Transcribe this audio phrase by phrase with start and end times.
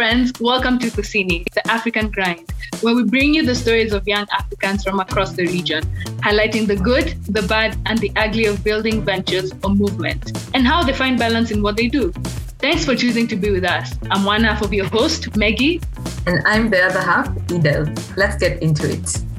[0.00, 2.50] friends, welcome to Kusini, the African Grind,
[2.80, 5.84] where we bring you the stories of young Africans from across the region,
[6.22, 10.82] highlighting the good, the bad, and the ugly of building ventures or movement, and how
[10.82, 12.12] they find balance in what they do.
[12.60, 13.94] Thanks for choosing to be with us.
[14.10, 15.82] I'm one half of your host, Maggie.
[16.26, 17.84] And I'm the other half, Edel.
[18.16, 19.29] Let's get into it.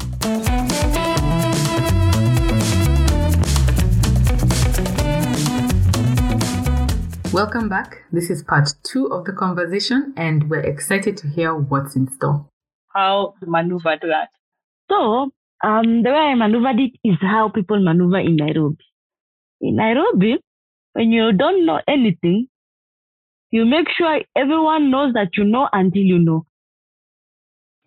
[7.33, 8.03] Welcome back.
[8.11, 12.45] This is part two of the conversation, and we're excited to hear what's in store.
[12.93, 14.27] How to maneuver that.
[14.89, 15.31] So,
[15.63, 18.83] um, the way I maneuvered it is how people maneuver in Nairobi.
[19.61, 20.39] In Nairobi,
[20.91, 22.47] when you don't know anything,
[23.49, 26.45] you make sure everyone knows that you know until you know.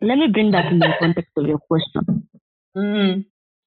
[0.01, 2.29] Let me bring that in the context of your question.
[2.76, 3.24] Mm.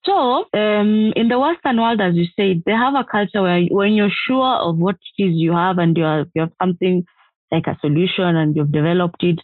[0.07, 3.93] So, um, in the Western world, as you said, they have a culture where when
[3.93, 7.05] you're sure of what it is you have and you have, you have something
[7.51, 9.39] like a solution and you've developed it,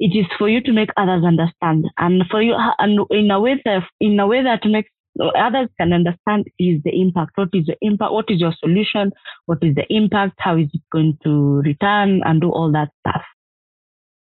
[0.00, 3.62] it is for you to make others understand, and for you, and in a way
[3.64, 4.90] that in a way that makes
[5.36, 7.32] others can understand is the impact.
[7.36, 8.12] What is the impact?
[8.12, 9.12] What is your solution?
[9.46, 10.34] What is the impact?
[10.38, 13.22] How is it going to return and do all that stuff?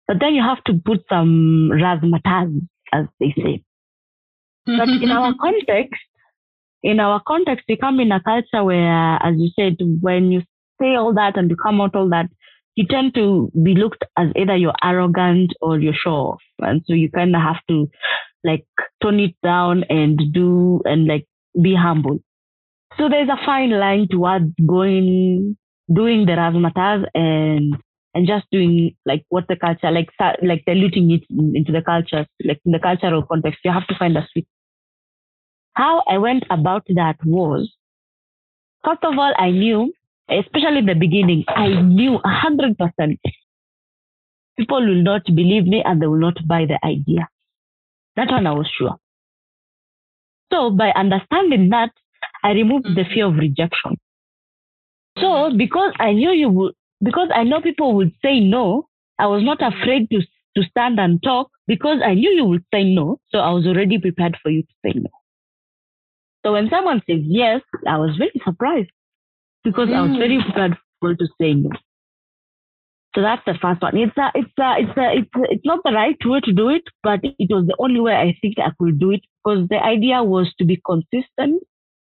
[0.08, 3.62] But then you have to put some razzmatazz, as they say.
[4.78, 6.00] But in our context,
[6.82, 10.42] in our context, we come in a culture where, as you said, when you
[10.80, 12.26] say all that and you come out all that,
[12.74, 16.42] you tend to be looked as either you're arrogant or you're show off.
[16.60, 17.90] And so you kind of have to
[18.44, 18.64] like
[19.02, 21.26] tone it down and do and like
[21.60, 22.20] be humble.
[22.96, 25.56] So there's a fine line towards going,
[25.92, 27.76] doing the razzmatazz and
[28.14, 30.08] and just doing like what the culture like
[30.42, 34.16] like diluting it into the culture like in the cultural context you have to find
[34.16, 34.46] a sweet
[35.74, 37.72] how i went about that was
[38.84, 39.92] first of all i knew
[40.28, 43.18] especially in the beginning i knew 100%
[44.58, 47.28] people will not believe me and they will not buy the idea
[48.16, 48.96] that one i was sure
[50.52, 51.90] so by understanding that
[52.44, 53.14] i removed the mm-hmm.
[53.14, 53.96] fear of rejection
[55.18, 58.88] so because i knew you would because I know people would say no,
[59.18, 59.80] I was not mm-hmm.
[59.80, 60.20] afraid to
[60.56, 63.20] to stand and talk because I knew you would say no.
[63.30, 65.10] So I was already prepared for you to say no.
[66.44, 68.90] So when someone says yes, I was very surprised
[69.64, 69.94] because mm.
[69.94, 71.70] I was very prepared for to say no.
[73.14, 73.96] So that's the first one.
[73.96, 76.68] It's a, it's a, it's a, it's a, it's not the right way to do
[76.68, 79.82] it, but it was the only way I think I could do it because the
[79.82, 81.62] idea was to be consistent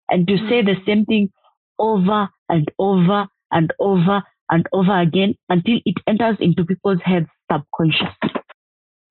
[0.09, 0.50] and to mm.
[0.50, 1.31] say the same thing
[1.80, 8.42] over and over and over and over again until it enters into people's heads subconsciously.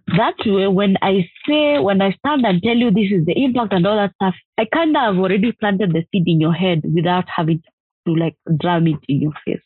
[0.09, 3.73] That way, when I say, when I stand and tell you this is the impact
[3.73, 6.83] and all that stuff, I kind of have already planted the seed in your head
[6.95, 7.63] without having
[8.07, 9.63] to like drum it in your face.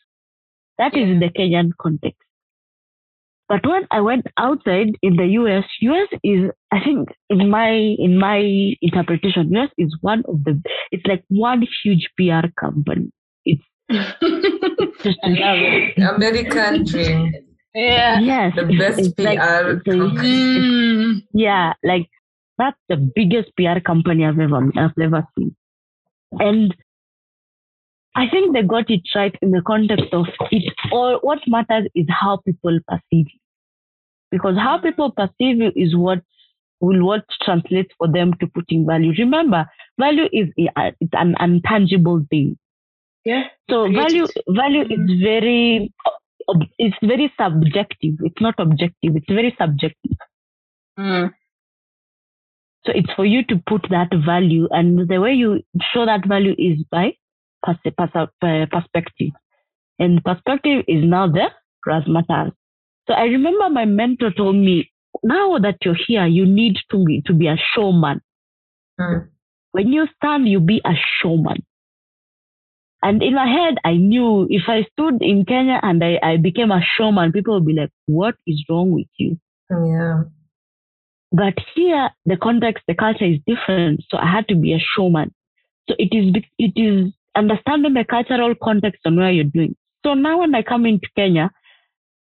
[0.79, 2.17] That is in the Kenyan context.
[3.47, 8.17] But when I went outside in the US, US is, I think, in my in
[8.17, 8.39] my
[8.81, 10.59] interpretation, US is one of the,
[10.91, 13.11] it's like one huge PR company.
[13.45, 13.61] It's
[15.97, 17.50] American dream.
[17.73, 18.19] Yeah.
[18.19, 18.53] Yes.
[18.55, 20.19] The best it's PR like, company.
[20.19, 21.23] Mm.
[21.33, 22.09] Yeah, like
[22.57, 25.55] that's the biggest PR company I've ever I've ever seen.
[26.33, 26.75] And
[28.15, 32.05] I think they got it right in the context of it all what matters is
[32.09, 33.39] how people perceive you.
[34.31, 36.21] Because how people perceive you is what
[36.81, 39.13] will what translates for them to put in value.
[39.17, 39.65] Remember,
[39.99, 42.57] value is it's an intangible thing.
[43.23, 43.43] Yeah.
[43.69, 45.93] So value value is very
[46.77, 48.15] it's very subjective.
[48.23, 49.15] It's not objective.
[49.15, 50.17] It's very subjective.
[50.99, 51.31] Mm.
[52.85, 55.61] So it's for you to put that value, and the way you
[55.93, 57.13] show that value is by
[57.63, 57.93] pers-
[58.71, 59.31] perspective,
[59.99, 61.49] and perspective is now the
[61.87, 62.51] razzmatazz.
[63.07, 64.91] So I remember my mentor told me,
[65.23, 68.21] now that you're here, you need to be to be a showman.
[68.99, 69.27] Mm.
[69.73, 71.63] When you stand, you be a showman.
[73.03, 76.71] And in my head, I knew if I stood in Kenya and I, I became
[76.71, 79.39] a showman, people would be like, what is wrong with you?
[79.71, 80.23] Yeah.
[81.31, 84.03] But here, the context, the culture is different.
[84.09, 85.33] So I had to be a showman.
[85.89, 89.75] So it is, it is understanding the cultural context on where you're doing.
[90.05, 91.49] So now when I come into Kenya,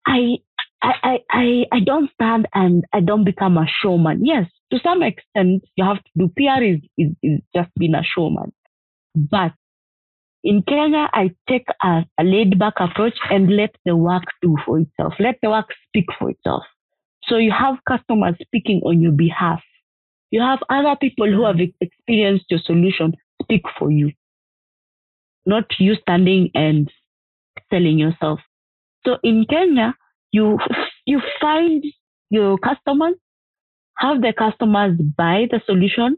[0.06, 0.38] I,
[0.82, 4.24] I, I, I don't stand and I don't become a showman.
[4.24, 8.02] Yes, to some extent, you have to do PR is, is, is just being a
[8.02, 8.52] showman.
[9.14, 9.52] But
[10.44, 14.78] in Kenya, I take a, a laid back approach and let the work do for
[14.80, 15.14] itself.
[15.18, 16.64] Let the work speak for itself.
[17.24, 19.60] So you have customers speaking on your behalf.
[20.30, 24.12] You have other people who have experienced your solution speak for you,
[25.46, 26.90] not you standing and
[27.70, 28.40] selling yourself.
[29.06, 29.94] So in Kenya,
[30.32, 30.58] you
[31.06, 31.84] you find
[32.30, 33.14] your customers,
[33.98, 36.16] have the customers buy the solution,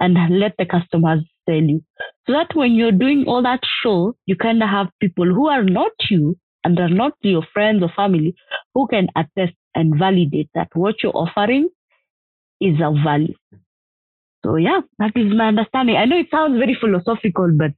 [0.00, 1.82] and let the customers sell you.
[2.26, 5.62] So that when you're doing all that show, you kind of have people who are
[5.62, 8.34] not you and are not your friends or family
[8.74, 11.68] who can attest and validate that what you're offering
[12.60, 13.34] is of value.
[14.44, 15.96] So yeah, that is my understanding.
[15.96, 17.72] I know it sounds very philosophical, but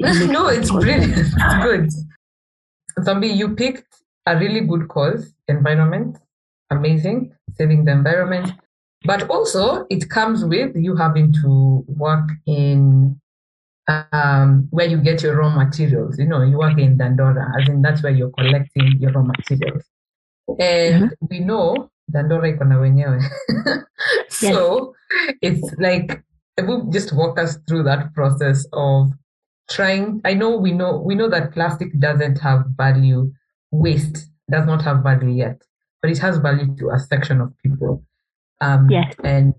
[0.00, 1.12] no, it's brilliant.
[1.16, 1.90] It's good.
[3.04, 3.84] Zambi, you picked
[4.26, 6.16] a really good cause, environment.
[6.70, 8.52] Amazing, saving the environment.
[9.04, 13.18] But also, it comes with you having to work in
[14.12, 16.18] um, where you get your raw materials.
[16.18, 19.84] You know, you work in Dandora, as in that's where you're collecting your raw materials.
[20.58, 21.26] And mm-hmm.
[21.30, 23.22] we know Dandora iko na wenyewe.
[24.28, 24.94] so
[25.40, 25.58] yes.
[25.62, 26.22] it's like,
[26.92, 29.10] just walk us through that process of
[29.70, 30.20] trying.
[30.24, 33.32] I know we know we know that plastic doesn't have value.
[33.70, 35.62] Waste does not have value yet,
[36.02, 38.04] but it has value to a section of people.
[38.60, 39.14] Um, yes.
[39.24, 39.54] And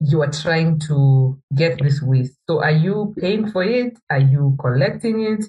[0.00, 2.38] you are trying to get this waste.
[2.48, 3.98] So are you paying for it?
[4.10, 5.46] Are you collecting it?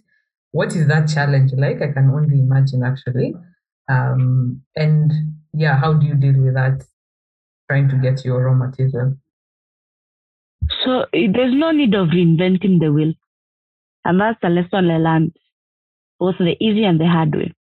[0.52, 1.82] What is that challenge like?
[1.82, 3.36] I can only imagine actually.
[3.90, 5.12] Um, and
[5.54, 6.84] yeah, how do you deal with that?
[7.70, 9.18] Trying to get your raw material.
[10.86, 13.14] So there's no need of reinventing the wheel.
[14.06, 15.36] And that's the lesson I learned,
[16.20, 17.54] both the easy and the hard way.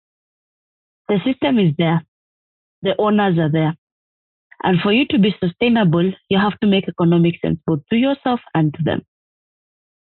[1.09, 2.05] The system is there.
[2.83, 3.75] The owners are there.
[4.65, 8.39] And for you to be sustainable, you have to make economic sense both to yourself
[8.55, 9.03] and to them.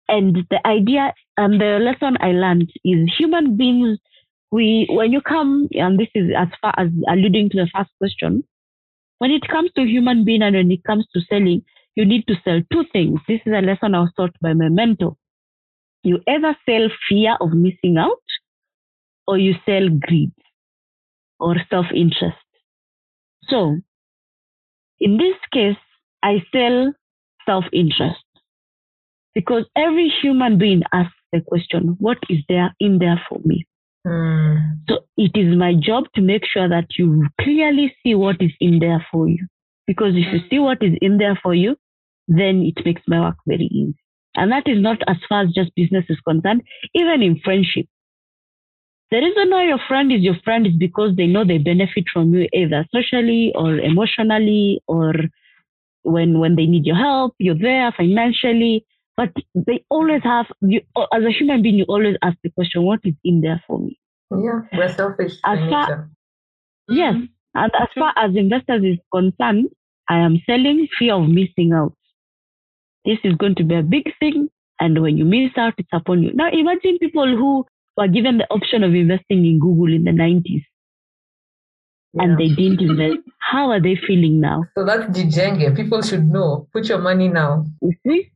[0.08, 4.00] And the idea and the lesson I learned is human beings,
[4.52, 8.46] we when you come, and this is as far as alluding to the first question,
[9.18, 11.64] when it comes to human being and when it comes to selling,
[11.96, 13.20] you need to sell two things.
[13.28, 15.18] This is a lesson I was taught by my mentor.
[16.04, 18.24] You either sell fear of missing out
[19.28, 20.32] or you sell greed
[21.40, 22.38] or self-interest.
[23.50, 23.78] So
[25.04, 25.78] in this case,
[26.24, 26.94] I sell
[27.46, 28.24] self interest
[29.36, 33.68] because every human being asks the question, what is there in there for me?
[34.08, 34.80] Mm.
[34.88, 38.80] So it is my job to make sure that you clearly see what is in
[38.80, 39.46] there for you.
[39.88, 41.76] Because if you see what is in there for you,
[42.28, 43.98] then it makes my work very easy.
[44.36, 46.64] And that is not as far as just business is concerned,
[46.96, 47.86] even in friendship.
[49.14, 52.34] The reason why your friend is your friend is because they know they benefit from
[52.34, 55.14] you either socially or emotionally or
[56.02, 58.84] when when they need your help, you're there financially.
[59.16, 60.82] But they always have you
[61.14, 64.00] as a human being, you always ask the question, what is in there for me?
[64.32, 65.34] Yeah, we're selfish.
[65.46, 66.10] As far,
[66.90, 67.14] yes.
[67.14, 67.26] Mm-hmm.
[67.54, 69.70] And as far as investors is concerned,
[70.10, 71.94] I am selling fear of missing out.
[73.06, 74.50] This is going to be a big thing.
[74.80, 76.34] And when you miss out, it's upon you.
[76.34, 80.64] Now imagine people who were given the option of investing in Google in the 90s.
[82.14, 82.24] Yeah.
[82.24, 83.28] And they didn't invest.
[83.40, 84.66] How are they feeling now?
[84.78, 85.76] So that's Gjenge.
[85.76, 86.68] People should know.
[86.72, 87.66] Put your money now.
[87.82, 88.32] You see?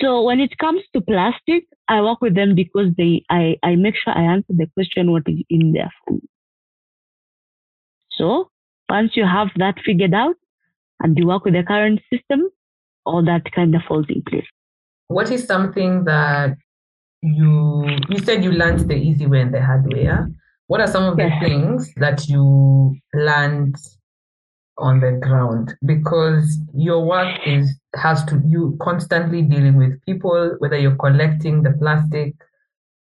[0.00, 3.94] So when it comes to plastic, I work with them because they I, I make
[3.96, 6.20] sure I answer the question what is in their food.
[8.12, 8.50] So
[8.88, 10.36] once you have that figured out
[11.00, 12.48] and you work with the current system,
[13.04, 14.46] all that kind of falls in place.
[15.08, 16.56] What is something that
[17.22, 20.26] you you said you learned the easy way and the hard way yeah?
[20.68, 23.76] what are some of the things that you learned
[24.76, 25.74] on the ground?
[25.84, 31.72] Because your work is has to you constantly dealing with people whether you're collecting the
[31.72, 32.34] plastic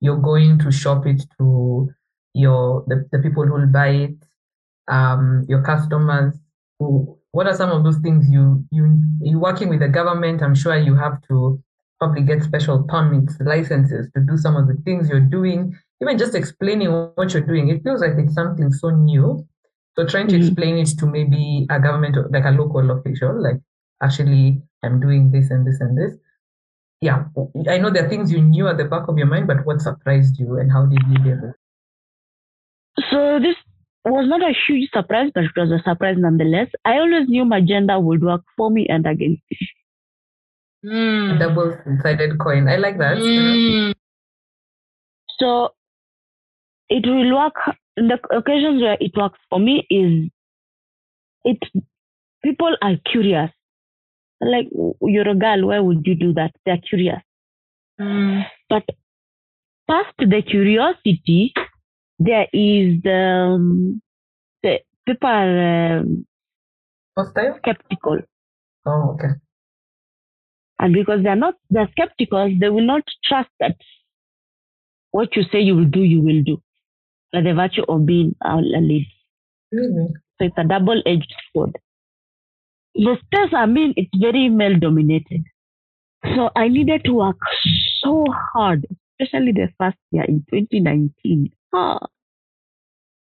[0.00, 1.88] you're going to shop it to
[2.34, 4.16] your the, the people who will buy it
[4.88, 6.34] um your customers.
[6.78, 10.42] Who what are some of those things you you you working with the government?
[10.42, 11.62] I'm sure you have to
[12.00, 16.34] probably get special permits, licenses to do some of the things you're doing, even just
[16.34, 17.68] explaining what you're doing.
[17.68, 19.46] It feels like it's something so new.
[19.96, 20.46] So trying to mm-hmm.
[20.46, 23.60] explain it to maybe a government, like a local official, like
[24.02, 26.16] actually I'm doing this and this and this.
[27.02, 27.24] Yeah,
[27.68, 29.80] I know there are things you knew at the back of your mind, but what
[29.80, 31.56] surprised you and how did you deal with it?
[33.10, 33.56] So this
[34.04, 36.68] was not a huge surprise, but it was a surprise nonetheless.
[36.84, 39.58] I always knew my gender would work for me and against me.
[40.84, 41.38] Mm.
[41.38, 42.68] Double sided coin.
[42.68, 43.18] I like that.
[43.18, 43.94] Mm.
[45.38, 45.70] So
[46.88, 47.54] it will work.
[47.96, 50.30] The occasions where it works for me is
[51.44, 51.58] it
[52.42, 53.50] people are curious.
[54.40, 54.68] Like
[55.02, 56.52] you're a girl, why would you do that?
[56.64, 57.20] They're curious.
[58.00, 58.44] Mm.
[58.70, 58.84] But
[59.86, 61.52] past the curiosity,
[62.18, 64.00] there is um,
[64.62, 66.26] the people are um,
[67.58, 68.18] skeptical.
[68.86, 69.34] Oh, okay.
[70.80, 73.76] And because they're not, they're skeptical, they will not trust that
[75.10, 76.62] what you say you will do, you will do.
[77.32, 79.06] By the virtue of being a lead.
[79.70, 80.08] Really?
[80.38, 81.78] So it's a double edged sword.
[82.94, 85.44] The space I mean, it's very male dominated.
[86.34, 87.36] So I needed to work
[88.02, 88.86] so hard,
[89.20, 91.50] especially the first year in 2019.
[91.74, 91.98] Ah,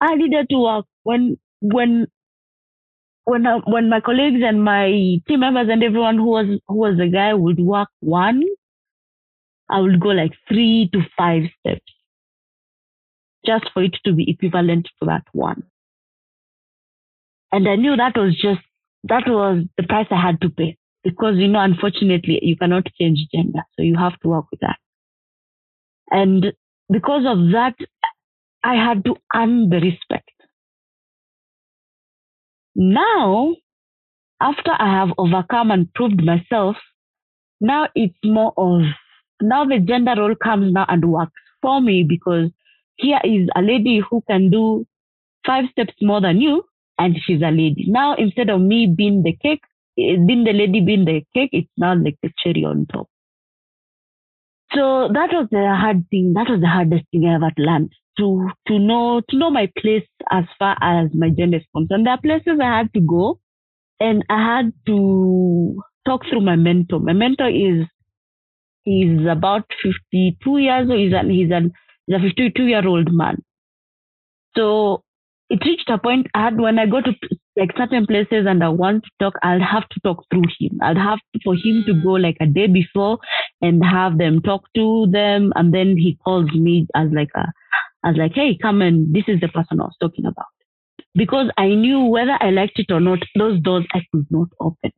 [0.01, 2.07] I needed to work when when
[3.25, 4.87] when I, when my colleagues and my
[5.27, 8.43] team members and everyone who was who was the guy would work one,
[9.69, 11.91] I would go like three to five steps
[13.45, 15.63] just for it to be equivalent to that one.
[17.51, 18.61] And I knew that was just
[19.05, 23.19] that was the price I had to pay because you know unfortunately you cannot change
[23.33, 24.77] gender, so you have to work with that.
[26.11, 26.53] And
[26.91, 27.75] because of that,
[28.63, 30.29] I had to earn the respect.
[32.75, 33.55] Now,
[34.41, 36.75] after I have overcome and proved myself,
[37.61, 38.81] now it's more of
[39.41, 42.49] now the gender role comes now and works for me because
[42.97, 44.85] here is a lady who can do
[45.45, 46.63] five steps more than you,
[46.97, 47.85] and she's a lady.
[47.87, 49.63] Now, instead of me being the cake,
[49.97, 53.07] eh, being the lady being the cake, it's now like the cherry on top.
[54.73, 56.33] So that was the hard thing.
[56.33, 60.07] That was the hardest thing I ever learned to to know to know my place
[60.31, 62.05] as far as my gender is concerned.
[62.05, 63.39] There are places I had to go,
[63.99, 66.99] and I had to talk through my mentor.
[66.99, 67.85] My mentor is
[68.83, 70.99] he's about fifty two years old.
[70.99, 71.71] He's an he's an
[72.05, 73.41] he's a fifty two year old man.
[74.55, 75.03] So
[75.49, 77.11] it reached a point I had when I go to
[77.55, 80.79] like certain places and I want to talk, I'll have to talk through him.
[80.81, 83.19] I'll have to, for him to go like a day before
[83.61, 87.45] and have them talk to them, and then he calls me as like a
[88.03, 90.45] as like, hey, come and this is the person I was talking about.
[91.15, 94.91] Because I knew whether I liked it or not, those doors I could not open.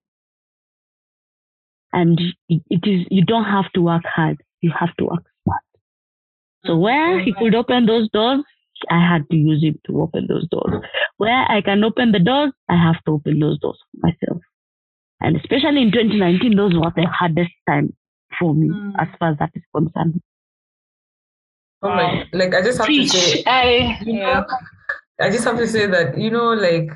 [1.92, 2.20] And
[2.50, 4.38] it is, you don't have to work hard.
[4.62, 5.62] You have to work smart.
[6.66, 8.44] So where he could open those doors,
[8.90, 10.84] I had to use him to open those doors.
[11.18, 14.42] Where I can open the doors, I have to open those doors for myself.
[15.22, 17.94] And especially in 2019, those were the hardest time
[18.40, 18.92] for me mm.
[19.00, 20.22] as far as that is concerned.
[21.86, 23.12] Oh my, like I just have Preach.
[23.12, 24.44] to say, I, you yeah.
[25.20, 26.90] I just have to say that you know, like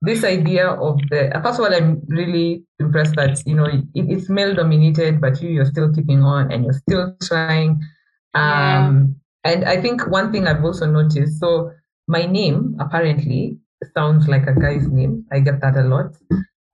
[0.00, 4.28] this idea of the first of all, I'm really impressed that you know it, it's
[4.28, 7.80] male dominated, but you you're still keeping on and you're still trying.
[8.34, 11.38] Um, and I think one thing I've also noticed.
[11.38, 11.72] So
[12.08, 13.58] my name apparently
[13.94, 15.24] sounds like a guy's name.
[15.32, 16.16] I get that a lot.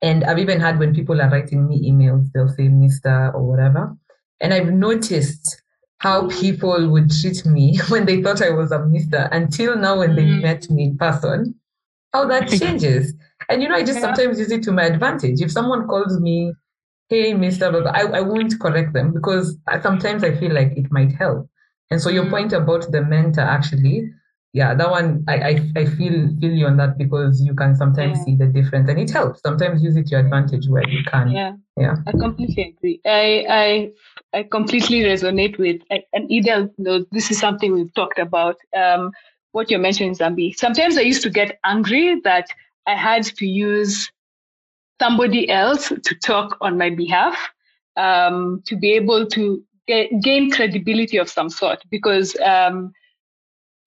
[0.00, 3.34] And I've even had when people are writing me emails, they'll say Mr.
[3.34, 3.96] or whatever.
[4.40, 5.62] And I've noticed
[5.98, 10.14] how people would treat me when they thought I was a mister until now when
[10.16, 10.42] they Mm.
[10.42, 11.54] met me in person,
[12.12, 13.14] how that changes.
[13.48, 14.06] And you know, I just Yeah.
[14.06, 15.40] sometimes use it to my advantage.
[15.40, 16.52] If someone calls me,
[17.08, 17.66] hey, Mr.
[17.88, 21.48] I, I won't correct them because sometimes I feel like it might help.
[21.90, 22.30] And so your Mm.
[22.30, 24.12] point about the mentor actually,
[24.52, 28.18] yeah, that one I, I, I feel feel you on that because you can sometimes
[28.18, 28.24] Yeah.
[28.24, 29.40] see the difference and it helps.
[29.42, 31.30] Sometimes use it to your advantage where you can.
[31.30, 31.52] Yeah.
[31.76, 31.96] Yeah.
[32.06, 33.00] I completely agree.
[33.06, 33.90] I I
[34.34, 38.56] I completely resonate with and knows this is something we've talked about.
[38.76, 39.12] Um,
[39.52, 40.56] what you're mentioning, Zambi.
[40.56, 42.48] Sometimes I used to get angry that
[42.86, 44.10] I had to use
[45.00, 47.36] somebody else to talk on my behalf
[47.96, 52.92] um, to be able to get, gain credibility of some sort because um,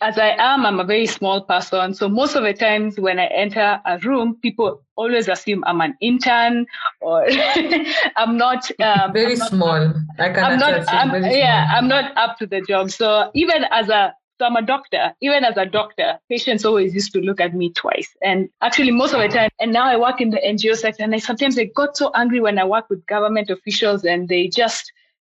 [0.01, 1.93] as I am, I'm a very small person.
[1.93, 5.95] So most of the times when I enter a room, people always assume I'm an
[6.01, 6.65] intern
[7.01, 7.25] or
[8.17, 9.93] I'm not um, very I'm not small.
[10.19, 10.89] I can I'm not.
[10.89, 11.77] I'm, yeah, small.
[11.77, 12.89] I'm not up to the job.
[12.89, 15.13] So even as a, so I'm a doctor.
[15.21, 18.09] Even as a doctor, patients always used to look at me twice.
[18.23, 21.13] And actually, most of the time, and now I work in the NGO sector, and
[21.13, 24.91] I sometimes I got so angry when I work with government officials, and they just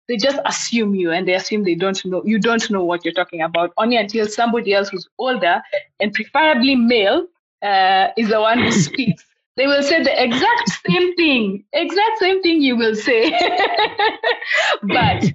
[0.09, 3.13] they just assume you, and they assume they don't know you don't know what you're
[3.13, 5.61] talking about, only until somebody else who's older
[5.99, 7.27] and preferably male
[7.61, 9.23] uh, is the one who speaks.
[9.57, 13.29] They will say the exact same thing, exact same thing you will say.
[14.83, 15.25] but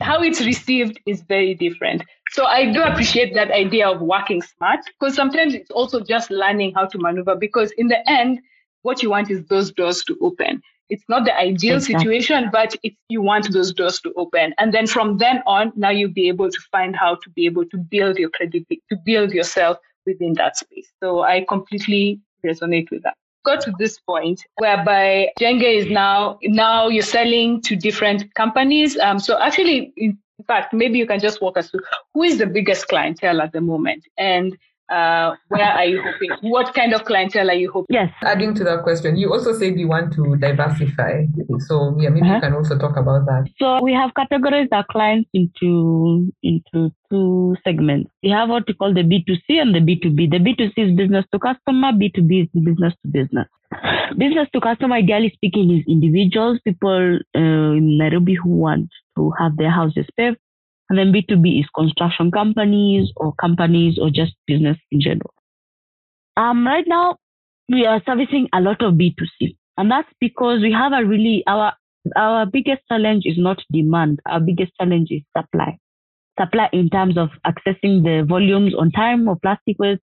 [0.00, 2.02] how it's received is very different.
[2.32, 6.74] So I do appreciate that idea of working smart because sometimes it's also just learning
[6.74, 8.40] how to maneuver because in the end,
[8.82, 10.60] what you want is those doors to open.
[10.88, 11.98] It's not the ideal Exactly.
[11.98, 14.54] situation, but if you want those doors to open.
[14.58, 17.64] And then from then on, now you'll be able to find how to be able
[17.66, 20.88] to build your credit, to build yourself within that space.
[21.02, 23.16] So I completely resonate with that
[23.46, 28.98] got to this point whereby Gjenge is now now you're selling to different companies.
[28.98, 31.80] Um, so actually, in fact, maybe you can just walk us through
[32.12, 36.50] who is the biggest clientele at the moment, and uh, where are you hoping?
[36.50, 37.94] What kind of clientele are you hoping?
[37.94, 38.12] Yes.
[38.22, 41.24] Adding to that question, you also said you want to diversify.
[41.66, 42.34] So yeah, maybe uh-huh.
[42.34, 43.48] you can also talk about that.
[43.58, 48.10] So we have categorized our clients into into two segments.
[48.22, 50.30] We have what we call the B2C and the B2B.
[50.30, 53.48] The B2C is business to customer, B2B is business to business.
[54.16, 59.56] Business to customer, ideally speaking, is individuals, people uh, in Nairobi who want to have
[59.56, 60.38] their houses paved
[60.88, 65.34] and then B2B is construction companies or companies or just business in general.
[66.36, 67.16] Um, right now,
[67.68, 69.56] we are servicing a lot of B2C.
[69.78, 71.72] And that's because we have a really, our,
[72.14, 74.20] our biggest challenge is not demand.
[74.26, 75.78] Our biggest challenge is supply.
[76.38, 80.02] Supply in terms of accessing the volumes on time of plastic waste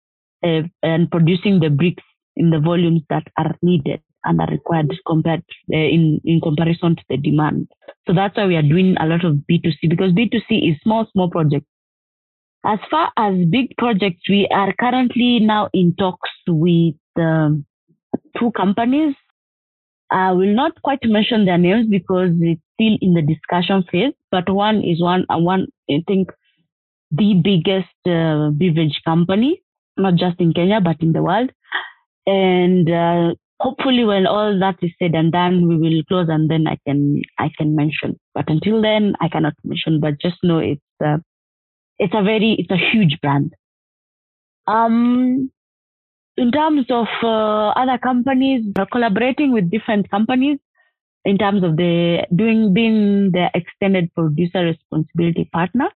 [0.44, 2.04] uh, and producing the bricks
[2.36, 5.44] in the volumes that are needed and are required compared
[5.74, 7.68] uh, in in comparison to the demand.
[8.08, 11.30] So that's why we are doing a lot of B2C because B2C is small small
[11.30, 11.68] projects.
[12.66, 17.66] As far as big projects, we are currently now in talks with um,
[18.40, 19.14] two companies.
[20.10, 24.14] I will not quite mention their names because it's still in the discussion phase.
[24.32, 26.30] But one is one, uh, one I think,
[27.12, 29.62] the biggest uh, beverage company,
[29.98, 31.52] not just in Kenya but in the world.
[32.26, 36.68] And uh, hopefully when all that is said and done we will close and then
[36.68, 38.20] i can i can mention.
[38.34, 41.18] But until then i cannot mention but just know it's uh,
[42.00, 43.54] it's a very it's a huge brand.
[44.68, 45.52] Um
[46.38, 50.60] in terms of uh, other companies collaborating with different companies
[51.26, 55.90] in terms of the doing being the extended producer responsibility partner.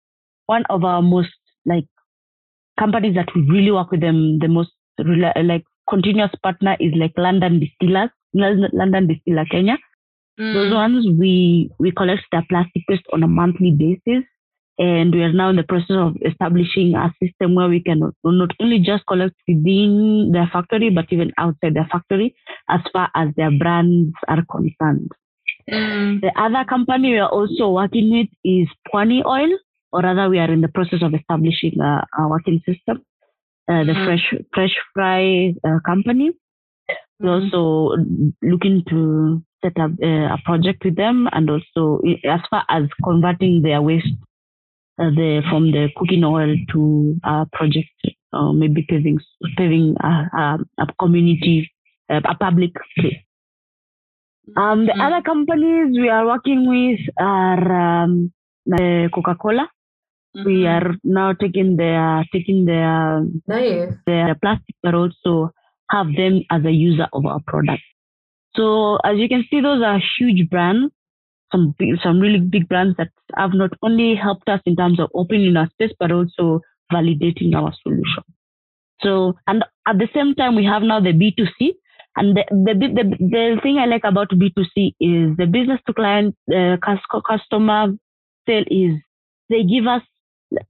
[0.45, 1.35] One of our most
[1.65, 1.85] like
[2.79, 7.59] companies that we really work with them the most like continuous partner is like London
[7.59, 9.77] Distillers, London Distiller Kenya.
[10.39, 10.53] Mm.
[10.53, 14.23] Those ones we we collect their plastic waste on a monthly basis,
[14.77, 18.51] and we are now in the process of establishing a system where we can not
[18.61, 22.35] only just collect within their factory, but even outside their factory,
[22.69, 25.11] as far as their brands are concerned.
[25.69, 26.21] Mm.
[26.21, 29.57] The other company we are also working with is Pwani Oil,
[29.91, 33.03] or rather, we are in the process of establishing a, a working system
[33.69, 34.05] uh, the mm-hmm.
[34.05, 36.31] fresh Fresh Fri uh, company.
[37.19, 37.55] We're mm-hmm.
[37.55, 37.95] also
[38.41, 43.61] looking to set up uh, a project with them, and also as far as converting
[43.61, 44.07] their waste
[44.99, 47.89] uh, the from the cooking oil to a project,
[48.33, 49.19] uh, maybe paving
[49.57, 51.71] paving a, a, a community,
[52.09, 53.17] uh, a public place.
[54.57, 55.01] Um, the mm-hmm.
[55.01, 58.33] other companies we are working with are um,
[59.13, 59.69] Coca Cola.
[60.35, 60.45] Mm-hmm.
[60.45, 63.93] We are now taking their taking their nice.
[64.05, 65.51] their plastic, but also
[65.89, 67.81] have them as a user of our product.
[68.55, 70.93] So as you can see, those are huge brands,
[71.51, 75.09] some big, some really big brands that have not only helped us in terms of
[75.13, 76.61] opening our space, but also
[76.91, 78.23] validating our solution.
[79.01, 81.71] So, and at the same time, we have now the B2C.
[82.15, 86.35] And the, the, the, the thing I like about B2C is the business to client
[86.53, 86.75] uh,
[87.25, 87.93] customer
[88.45, 88.99] sale is
[89.49, 90.01] they give us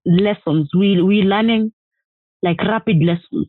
[0.05, 0.69] lessons.
[0.75, 1.71] We we learning
[2.41, 3.47] like rapid lessons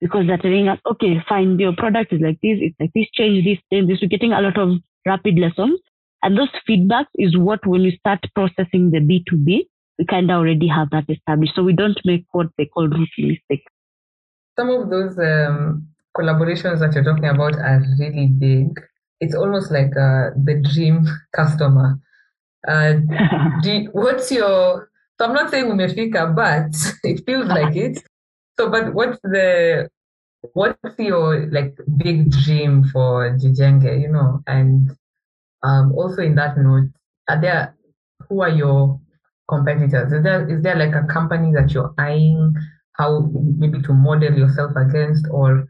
[0.00, 3.44] because they're telling us, okay, fine, your product is like this, it's like this, change
[3.44, 3.98] this, change this.
[4.02, 5.80] We're getting a lot of rapid lessons.
[6.22, 9.66] And those feedbacks is what when we start processing the B2B,
[9.98, 11.54] we kind of already have that established.
[11.54, 13.72] So we don't make what they call rookie mistakes.
[14.58, 15.86] Some of those um,
[16.16, 18.68] collaborations that you're talking about are really big.
[19.20, 21.98] It's almost like uh, the dream customer.
[22.66, 22.94] Uh,
[23.62, 28.02] do, what's your so I'm not saying umefika, but it feels like it.
[28.58, 29.88] So, but what's the
[30.52, 34.00] what's your like big dream for Gjenge?
[34.00, 34.90] You know, and
[35.62, 36.90] um, also in that note,
[37.28, 37.76] are there
[38.28, 39.00] who are your
[39.48, 40.12] competitors?
[40.12, 42.54] Is there is there like a company that you're eyeing
[42.92, 45.66] how maybe to model yourself against, or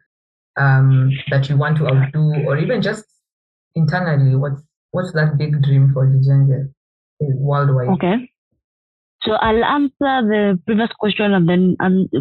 [0.57, 3.05] um, that you want to outdo, or even just
[3.75, 4.35] internally?
[4.37, 6.73] What's what's that big dream for Gjenge
[7.21, 7.89] worldwide?
[7.91, 8.31] Okay.
[9.27, 11.77] So I'll answer the previous question and then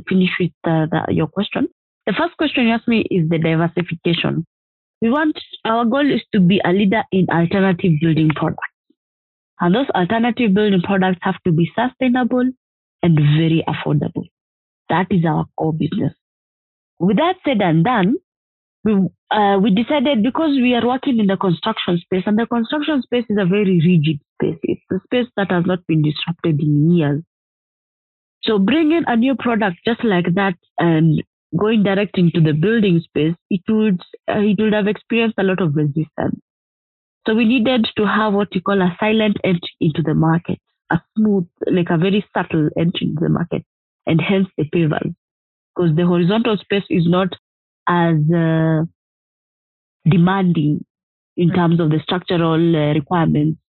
[0.09, 1.67] finish with the, the, your question.
[2.07, 4.45] The first question you asked me is the diversification.
[5.01, 8.67] We want our goal is to be a leader in alternative building products.
[9.59, 12.49] And those alternative building products have to be sustainable
[13.03, 14.25] and very affordable.
[14.89, 16.13] That is our core business.
[16.99, 18.15] With that said and done,
[18.85, 18.93] we,
[19.31, 23.25] uh, we decided because we are working in the construction space, and the construction space
[23.29, 24.59] is a very rigid space.
[24.63, 27.23] It's a space that has not been disrupted in years.
[28.43, 31.23] So bringing a new product just like that and
[31.57, 35.61] going direct into the building space, it would uh, it would have experienced a lot
[35.61, 36.39] of resistance.
[37.27, 40.59] So we needed to have what you call a silent entry into the market,
[40.91, 43.65] a smooth, like a very subtle entry into the market,
[44.07, 45.15] and hence the pavers.
[45.75, 47.29] because the horizontal space is not
[47.87, 48.83] as uh,
[50.09, 50.85] demanding
[51.37, 51.55] in Mm.
[51.55, 53.59] terms of the structural uh, requirements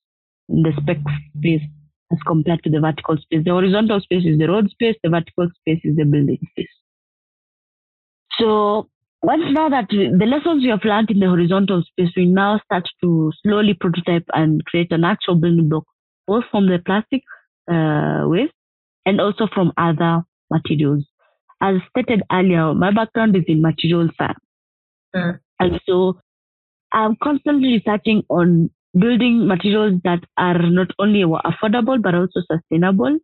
[0.49, 0.99] in the spec
[1.37, 1.63] space
[2.13, 3.45] as compared to the vertical space.
[3.45, 6.69] The horizontal space is the road space, the vertical space is the building space.
[8.39, 8.89] So
[9.23, 12.89] once now that the lessons we have learned in the horizontal space, we now start
[13.03, 15.85] to slowly prototype and create an actual building block,
[16.27, 17.23] both from the plastic
[17.71, 18.53] uh, waste
[19.05, 21.05] and also from other materials.
[21.61, 24.39] As stated earlier, my background is in material science.
[25.15, 25.41] Mm.
[25.59, 26.21] And so
[26.93, 33.19] I'm constantly researching on building materials that are not only affordable but also sustainable.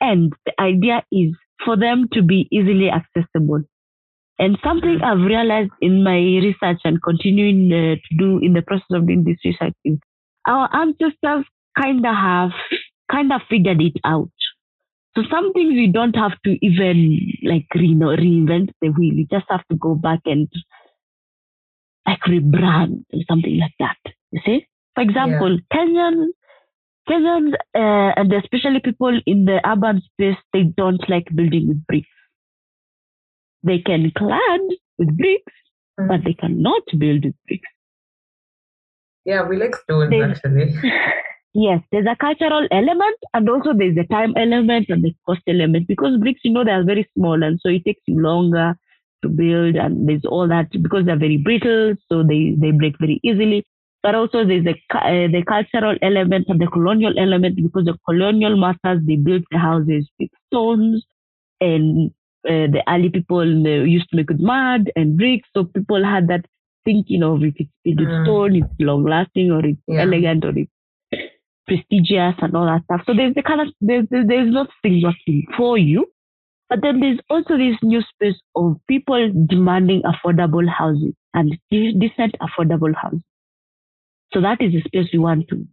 [0.00, 1.34] And the idea is
[1.64, 3.62] for them to be easily accessible.
[4.38, 8.86] And something I've realized in my research and continuing uh, to do in the process
[8.90, 9.98] of doing this research is
[10.46, 11.46] our ancestors
[11.78, 12.50] kind of have
[13.10, 14.30] kind of figured it out.
[15.16, 19.14] So some things we don't have to even like know, reinvent the wheel.
[19.14, 20.46] You just have to go back and
[22.06, 23.96] like rebrand or something like that.
[24.30, 24.66] You see?
[24.94, 26.26] For example, Kenyan
[27.08, 32.08] Kenyans uh, and especially people in the urban space, they don't like building with bricks.
[33.62, 34.60] They can clad
[34.98, 35.52] with bricks,
[35.98, 36.08] Mm.
[36.08, 37.70] but they cannot build with bricks.
[39.24, 40.74] Yeah, we like stones They- actually.
[41.58, 45.88] Yes, there's a cultural element and also there's the time element and the cost element
[45.88, 48.74] because bricks, you know, they are very small and so it takes you longer
[49.22, 53.20] to build and there's all that because they're very brittle, so they, they break very
[53.24, 53.64] easily.
[54.02, 58.56] But also there's the, uh, the cultural element and the colonial element because the colonial
[58.58, 61.06] masters, they built the houses with stones
[61.60, 62.10] and
[62.48, 65.48] uh, the early people they used to make with mud and bricks.
[65.56, 66.44] So people had that
[66.84, 68.20] thinking of if it's built with Mm.
[68.20, 70.02] stone, it's long lasting or it's Yeah.
[70.02, 70.70] elegant or it's
[71.66, 73.02] prestigious and all that stuff.
[73.06, 76.06] So there's the kind of there's there's, there's nothing working for you.
[76.68, 82.92] But then there's also this new space of people demanding affordable housing and decent affordable
[82.94, 83.22] housing.
[84.32, 85.64] So that is the space we want to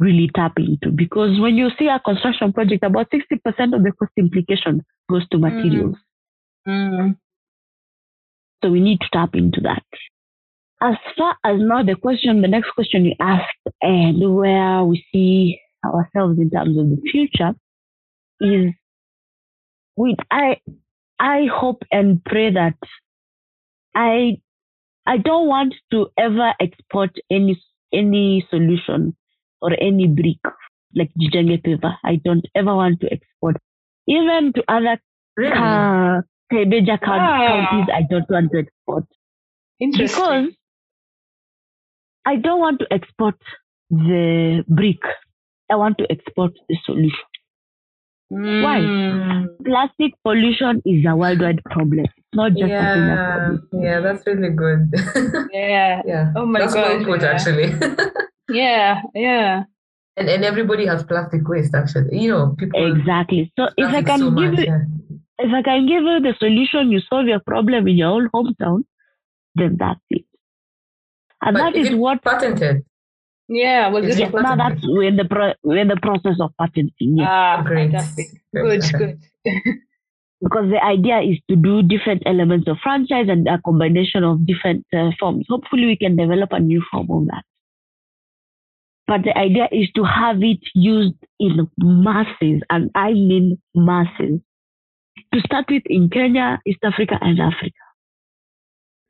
[0.00, 4.12] really tap into because when you see a construction project, about 60% of the cost
[4.16, 5.96] implication goes to materials.
[6.66, 7.16] Mm.
[8.62, 9.84] So we need to tap into that.
[10.82, 13.44] As far as now the question, the next question you asked,
[13.82, 17.52] and where we see ourselves in terms of the future,
[18.40, 18.72] is
[19.96, 20.56] with I
[21.18, 22.76] I hope and pray that
[23.94, 24.38] I
[25.06, 27.60] I don't want to ever export any
[27.92, 29.16] any solution
[29.60, 30.38] or any brick
[30.94, 31.94] like Gjenge paper.
[32.04, 33.56] I don't ever want to export
[34.06, 34.98] even to other
[35.36, 35.52] Really?
[35.52, 37.04] uh, major Ah.
[37.04, 37.88] counties.
[37.94, 39.04] I don't want to export
[39.80, 40.16] Interesting.
[40.20, 40.54] because
[42.26, 43.36] I don't want to export
[43.90, 45.00] the brick.
[45.70, 47.28] I want to export the solution.
[48.28, 48.78] why?
[48.80, 49.46] Mm.
[49.64, 52.06] Plastic pollution is a worldwide problem.
[52.32, 53.82] Not just a Kenya yeah, problem.
[53.82, 54.92] yeah, that's really good.
[55.52, 56.02] Yeah.
[56.06, 56.32] yeah.
[56.36, 57.28] Oh my that's well gosh, put yeah.
[57.28, 57.74] actually.
[58.50, 59.02] Yeah.
[59.14, 59.62] Yeah.
[60.16, 62.18] and and everybody has plastic waste actually.
[62.20, 63.52] You know, people Exactly.
[63.58, 64.82] So if I can so give much, you, yeah.
[65.38, 68.84] if I can give you the solution, you solve your problem in your own hometown,
[69.54, 70.24] then that's it.
[71.42, 72.32] And But that is it what Yeah.
[72.32, 72.84] patented?
[73.48, 76.52] Was Is this yes, now that's we're in the pro- we're in the process of
[76.60, 77.18] patenting.
[77.18, 77.26] Yes.
[77.28, 77.90] ah Great.
[77.90, 78.28] fantastic.
[78.54, 78.82] Good.
[78.92, 79.18] Good.
[80.42, 84.86] because the idea is to do different elements of franchise and a combination of different
[84.94, 85.46] uh, forms.
[85.48, 87.44] Hopefully, we can develop a new form of that.
[89.06, 94.40] But the idea is to have it used in masses, and I mean masses.
[95.34, 97.82] To start with in Kenya, East Africa, and Africa.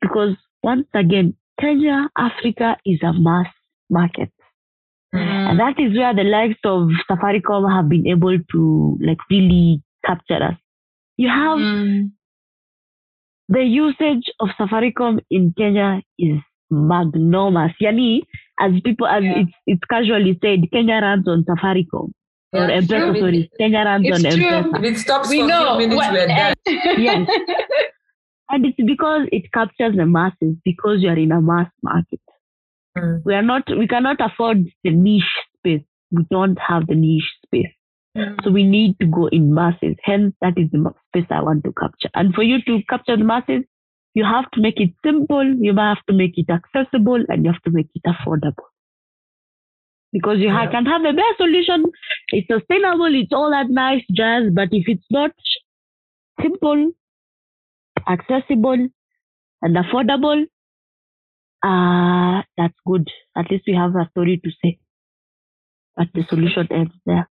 [0.01, 3.47] Because once again, Kenya, Africa is a mass
[3.89, 4.31] market.
[5.13, 10.41] And that is where the likes of Safaricom have been able to like really capture
[10.41, 10.55] us.
[11.17, 12.11] You have Mm.
[13.49, 17.73] the usage of Safaricom in Kenya is magnanimous.
[17.81, 18.21] Yani,
[18.59, 19.39] as people, as Yeah.
[19.41, 22.11] it's, it's casually said, Kenya runs on Safaricom.
[22.53, 23.49] or Yeah, M-Pesa, sorry.
[23.57, 24.45] Kenya runs It's on true.
[24.47, 24.79] M-Pesa.
[24.79, 25.77] If it stops We for a know.
[25.77, 26.55] few minutes, what- we're done.
[26.97, 27.29] Yes.
[28.51, 32.19] And it's because it captures the masses, because you are in a mass market.
[32.97, 33.21] Mm.
[33.23, 35.23] We are not, we cannot afford the niche
[35.57, 35.83] space.
[36.11, 37.71] We don't have the niche space.
[38.43, 39.95] So we need to go in masses.
[40.03, 42.09] Hence, that is the space I want to capture.
[42.13, 43.63] And for you to capture the masses,
[44.15, 47.61] you have to make it simple, you have to make it accessible, and you have
[47.61, 48.67] to make it affordable.
[50.11, 50.69] Because you Yeah.
[50.69, 51.85] can have the best solution,
[52.33, 55.31] it's sustainable, it's all that nice jazz, but if it's not
[56.41, 56.91] simple,
[58.07, 58.87] accessible,
[59.61, 60.45] and affordable,
[61.63, 63.07] uh, that's good.
[63.37, 64.79] At least we have a story to say.
[65.95, 67.29] But the solution ends there.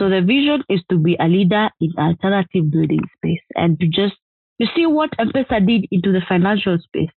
[0.00, 4.14] So the vision is to be a leader in alternative building space and to just
[4.58, 7.10] you see what M-Pesa did into the financial space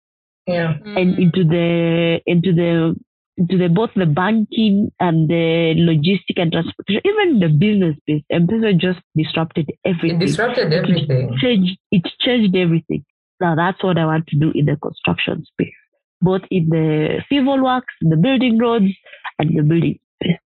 [0.48, 0.76] Yeah.
[0.86, 2.96] and into the into the
[3.38, 8.24] into the both the banking and the logistic and transportation, even the business space.
[8.30, 10.20] M-Pesa just disrupted It everything.
[10.20, 11.34] disrupted everything.
[11.34, 13.04] It changed, it changed everything.
[13.42, 15.74] Now that's what I want to do in the construction space,
[16.22, 18.92] both in the civil works, the building roads,
[19.40, 20.38] and the building space.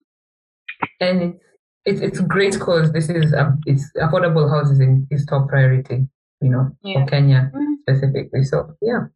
[1.02, 1.40] And it's
[1.86, 6.08] it's, it's great because this is um, it's affordable housing in, is top priority,
[6.42, 7.04] you know, Yeah.
[7.04, 7.76] for Kenya Mm.
[7.82, 8.44] specifically.
[8.44, 9.08] So yeah.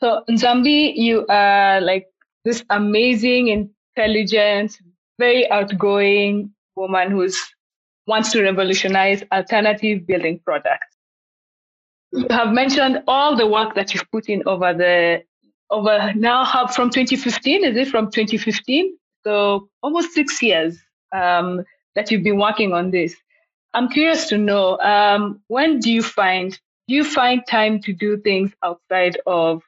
[0.00, 2.06] So Nzambi, you are like
[2.44, 3.48] this amazing,
[3.96, 4.78] intelligent,
[5.18, 7.38] very outgoing woman who's
[8.06, 10.96] wants to revolutionize alternative building products.
[12.12, 15.22] You have mentioned all the work that you've put in over the
[15.70, 20.78] over now how from 2015 is it from 2015 so almost six years
[21.12, 23.16] um, that you've been working on this
[23.72, 28.18] i'm curious to know um, when do you find do you find time to do
[28.18, 29.62] things outside of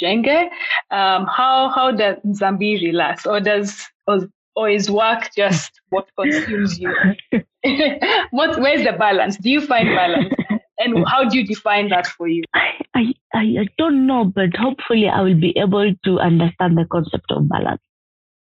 [0.00, 0.48] Gjenge?
[0.90, 6.78] Um, how how does Zambiri last, or does or, or is work just what consumes
[6.78, 6.94] you?
[8.30, 9.36] what where's the balance?
[9.36, 10.34] Do you find balance,
[10.78, 12.42] and how do you define that for you?
[12.54, 17.30] I, I, I don't know, but hopefully I will be able to understand the concept
[17.30, 17.82] of balance.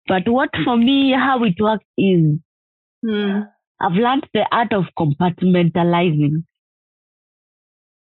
[0.07, 2.39] But what for me, how it works is
[3.05, 3.41] Hmm.
[3.81, 6.43] I've learned the art of compartmentalizing.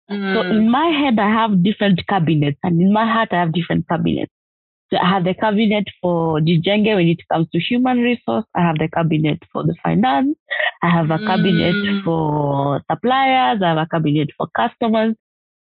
[0.10, 0.52] So Hmm.
[0.58, 4.32] in my head, I have different cabinets, and in my heart, I have different cabinets.
[4.92, 8.46] So I have the cabinet for Gjenge when it comes to human resource.
[8.56, 10.36] I have the cabinet for the finance.
[10.82, 12.04] I have a cabinet Mm.
[12.04, 13.62] for suppliers.
[13.62, 15.16] I have a cabinet for customers.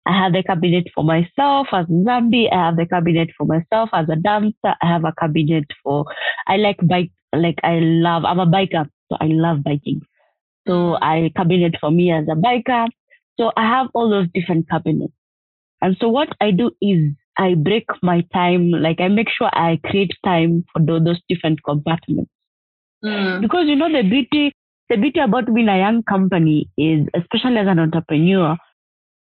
[0.07, 2.49] I have the cabinet for myself as Zambi.
[2.53, 4.75] I have the cabinet for myself as a dancer.
[4.83, 6.05] I have a cabinet for,
[6.49, 10.01] I like bike, like I love, I'm a biker, so I love biking.
[10.67, 12.89] So I cabinet for me as a biker.
[13.43, 15.13] So I have all those different cabinets.
[15.81, 19.81] And so what I do is I break my time, like I make sure I
[19.85, 22.31] create time for those different compartments.
[23.03, 23.41] Hmm.
[23.41, 24.53] Because you know the beauty,
[24.89, 28.57] the beauty about being a young company is, especially as an entrepreneur,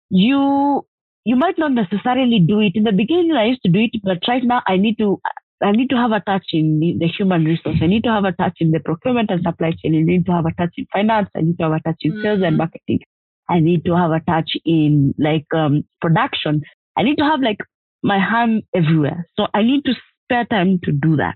[0.09, 0.85] you
[1.23, 3.33] you might not necessarily do it in the beginning.
[3.33, 5.19] I used to do it, but right now I need to
[5.61, 7.77] I need to have a touch in the, human resource.
[7.81, 9.93] I need to have a touch in the procurement and supply chain.
[9.93, 11.29] I need to have a touch in finance.
[11.35, 12.57] I need to have a touch in sales and Mhm.
[12.57, 13.01] marketing.
[13.49, 16.61] I need to have a touch in like um, production.
[16.97, 17.57] I need to have like
[18.03, 19.27] my hand everywhere.
[19.35, 21.35] So I need to spare time to do that.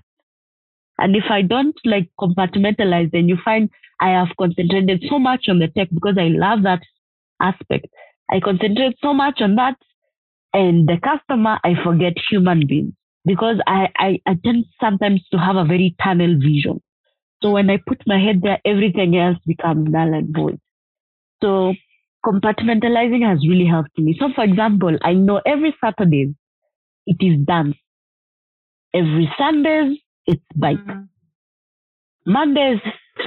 [0.98, 3.68] And if I don't like compartmentalize, then you find
[4.00, 6.82] I have concentrated so much on the tech because I love that
[7.40, 7.86] aspect.
[8.30, 9.76] I concentrate so much on that.
[10.52, 12.92] And the customer, I forget human beings
[13.24, 16.80] because I, I, I tend sometimes to have a very tunnel vision.
[17.42, 20.60] So when I put my head there, everything else becomes null and void.
[21.42, 21.74] So
[22.24, 24.16] compartmentalizing has really helped me.
[24.18, 26.34] So for example, I know every Saturday
[27.06, 27.76] it is dance.
[28.94, 30.78] Every Sundays it's bike.
[30.86, 31.04] Hmm.
[32.26, 32.80] Mondays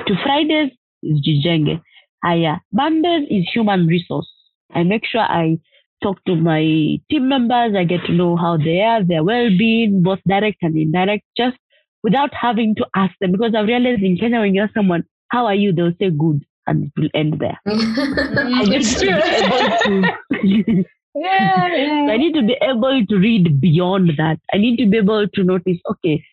[0.08, 0.72] to Fridays
[1.04, 1.82] is Gjenge.
[2.24, 2.56] Aya.
[2.74, 4.28] Mondays is human resource.
[4.74, 5.60] I make sure I
[6.02, 6.62] talk to my
[7.10, 7.76] team members.
[7.76, 11.58] I get to know how they are, their well-being, both direct and indirect, just
[12.04, 13.32] without having to ask them.
[13.32, 15.74] Because I realized in Kenya, when you ask someone, how are you?
[15.74, 17.58] They'll say good and it will end there.
[17.66, 20.02] I need It's to be able true.
[20.02, 20.84] to-
[21.16, 22.08] yeah, yeah.
[22.12, 24.40] I need to be able to read beyond that.
[24.54, 26.24] I need to be able to notice, okay,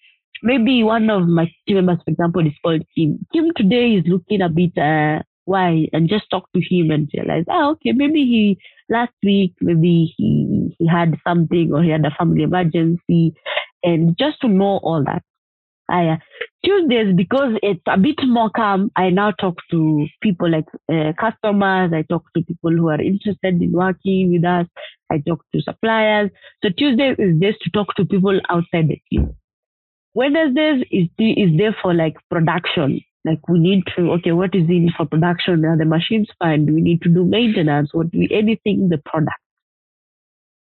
[0.42, 3.18] maybe one of my team members, for example, is called Kim.
[3.32, 7.44] Kim today is looking a bit uh, why, and just talk to him and realize,
[7.48, 12.10] ah, okay, maybe he last week, maybe he he had something or he had a
[12.18, 13.34] family emergency,
[13.82, 15.22] and just to know all that.
[15.90, 16.16] I, uh,
[16.64, 21.92] Tuesdays, because it's a bit more calm, I now talk to people like uh, customers.
[21.92, 24.66] I talk to people who are interested in working with us.
[25.12, 26.30] I talk to suppliers.
[26.62, 29.36] So Tuesday is just to talk to people outside the team.
[30.14, 33.00] Wednesdays is is there for like production.
[33.24, 35.64] Like we need to okay, what is in for production?
[35.64, 36.66] Are the machines fine?
[36.66, 37.90] Do we need to do maintenance?
[37.92, 39.43] What do we anything in the product?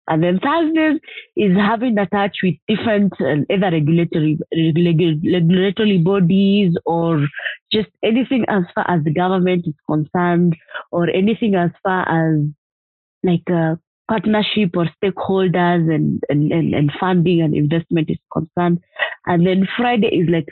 [0.07, 0.99] And then Thursdays
[1.35, 7.25] is having a touch with different uh, either regulatory regu- regulatory bodies or
[7.71, 10.55] just anything as far as the government is concerned
[10.91, 12.41] or anything as far as
[13.23, 13.75] like uh,
[14.07, 18.79] partnership or stakeholders and, and, and, and funding and investment is concerned.
[19.25, 20.45] And then Friday is like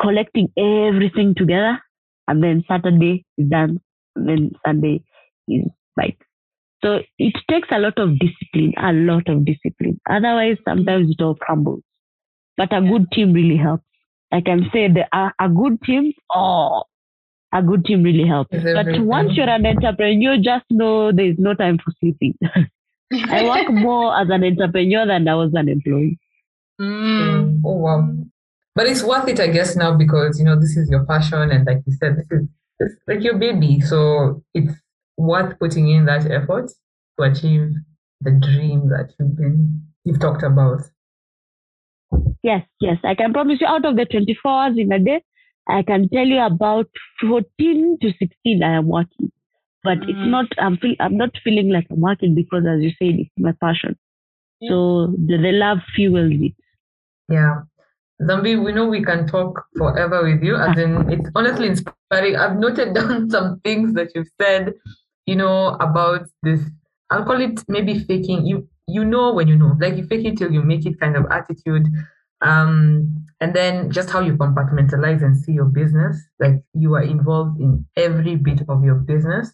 [0.00, 1.78] collecting everything together.
[2.26, 3.80] And then Saturday is done.
[4.16, 5.04] And then Sunday
[5.46, 5.62] is
[5.96, 6.25] like.
[6.86, 10.00] So it takes a lot of discipline, a lot of discipline.
[10.08, 11.82] Otherwise, sometimes it all crumbles.
[12.56, 13.82] But a good team really helps.
[14.32, 16.84] I can say that a, a good team, oh,
[17.52, 18.50] a good team really helps.
[18.52, 22.34] But once you're an entrepreneur, you just know there's no time for sleeping.
[23.12, 26.20] I work more as an entrepreneur than I was an employee.
[26.80, 27.62] Mm.
[27.64, 28.08] Oh wow.
[28.76, 31.66] But it's worth it, I guess, now because you know this is your passion and
[31.66, 32.26] like you said, this
[32.80, 33.80] is like your baby.
[33.80, 34.72] So it's
[35.16, 36.70] worth putting in that effort
[37.18, 37.72] to achieve
[38.20, 40.82] the dream that you've been you've talked about.
[42.42, 42.98] Yes, yes.
[43.04, 45.22] I can promise you out of the 24 hours in a day,
[45.68, 46.86] I can tell you about
[47.20, 49.32] 14 to 16 I am working.
[49.82, 50.08] But mm.
[50.08, 53.30] it's not I'm feel I'm not feeling like I'm working because as you said, it's
[53.36, 53.96] my passion.
[54.60, 54.70] Yeah.
[54.70, 56.54] So the, the love fuels it.
[57.28, 57.62] Yeah.
[58.22, 60.56] Zambi, we know we can talk forever with you.
[60.56, 62.36] As in, it's honestly inspiring.
[62.36, 64.72] I've noted down some things that you've said,
[65.26, 66.60] you know, about this.
[67.10, 68.46] I'll call it maybe faking.
[68.46, 71.16] You you know when you know, like you fake it till you make it kind
[71.16, 71.86] of attitude.
[72.42, 76.22] Um, and then just how you compartmentalize and see your business.
[76.38, 79.52] Like you are involved in every bit of your business,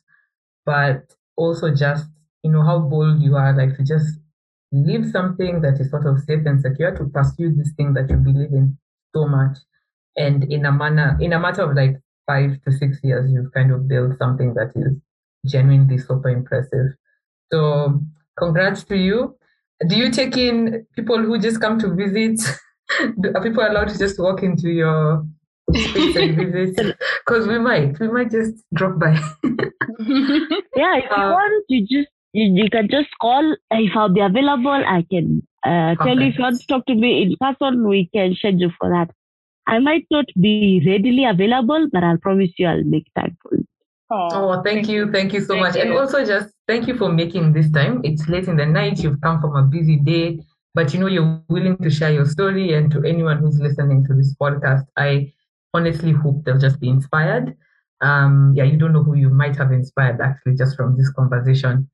[0.67, 2.07] but also just
[2.43, 4.19] you know how bold you are, like to just
[4.73, 8.17] leave something that is sort of safe and secure to pursue this thing that you
[8.17, 8.77] believe in
[9.15, 9.59] so much.
[10.17, 13.73] And in a manner, in a matter of like five to six years, you've kind
[13.73, 14.97] of built something that is
[15.47, 16.95] genuinely super impressive.
[17.53, 18.01] So
[18.39, 19.37] congrats to you.
[19.89, 22.41] Do you take in people who just come to visit?
[23.35, 25.27] Are people allowed to just walk into your
[25.75, 26.97] space and visit?
[27.27, 29.13] Because we might, we might just drop by.
[29.45, 34.21] yeah, if you uh, want to just you, you can just call if I'll be
[34.21, 34.71] available.
[34.71, 37.89] I can uh, tell you if you want to talk to me in person.
[37.89, 39.11] We can schedule for that.
[39.67, 43.65] I might not be readily available, but I'll promise you I'll make time for you.
[44.15, 45.11] Oh, thank you.
[45.11, 45.75] Thank you so thank much.
[45.77, 45.83] You.
[45.83, 48.03] And also just thank you for making this time.
[48.05, 48.99] It's late in the night.
[48.99, 50.41] You've come from a busy day,
[50.75, 52.75] but you know, you're willing to share your story.
[52.75, 55.33] And to anyone who's listening to this podcast, I
[55.73, 57.57] honestly hope they'll just be inspired.
[58.03, 61.89] Um, yeah, you don't know who you might have inspired actually just from this conversation.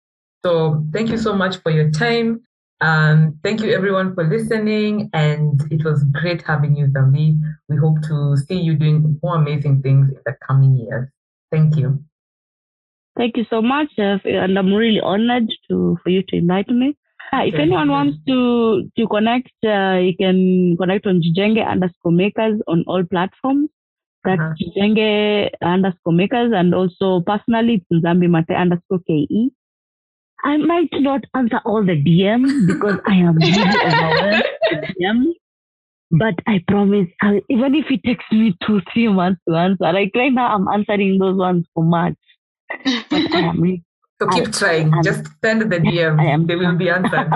[0.44, 2.42] So thank you so much for your time.
[2.80, 7.40] Um, thank you everyone for listening, and it was great having you, Zambi.
[7.68, 11.08] We hope to see you doing more amazing things in the coming years.
[11.50, 12.04] Thank you.
[13.18, 16.96] Thank you so much, uh, and I'm really honored to for you to invite me.
[17.32, 22.62] Uh, if anyone wants to to connect, uh, you can connect on Gjenge underscore makers
[22.68, 23.70] on all platforms.
[24.24, 24.70] That's uh-huh.
[24.76, 29.50] Gjenge underscore makers, and also personally, it's Zambi Matee underscore KE.
[30.44, 35.32] I might not answer all the DMs because I am really overwhelmed with DMs.
[36.10, 37.08] But I promise,
[37.50, 41.18] even if it takes me two, three months to answer, like right now, I'm answering
[41.18, 42.14] those ones for March.
[43.10, 43.82] But I am
[44.20, 44.92] so keep I, trying.
[44.94, 46.20] I'm, Just send the DM.
[46.20, 47.30] I am, they will be answered.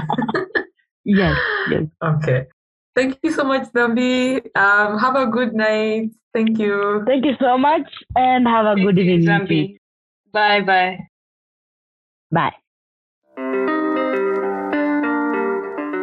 [1.05, 1.37] yes,
[1.71, 1.85] yes.
[2.03, 2.47] Okay.
[2.95, 4.45] Thank you so much, Zambi.
[4.57, 6.11] Um, have a good night.
[6.35, 7.03] Thank you.
[7.07, 9.29] Thank you so much, and have a Thank good evening.
[9.29, 9.77] Zambi.
[10.33, 10.99] Bye bye.
[12.31, 12.53] Bye.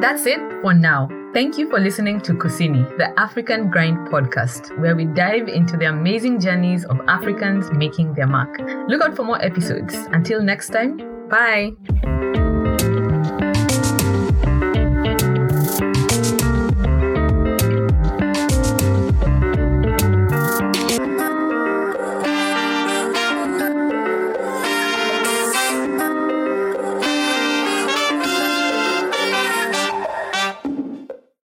[0.01, 1.09] That's it for now.
[1.31, 5.85] Thank you for listening to Kusini, the African Grind podcast, where we dive into the
[5.85, 8.59] amazing journeys of Africans making their mark.
[8.87, 9.93] Look out for more episodes.
[10.11, 10.97] Until next time,
[11.29, 12.48] bye.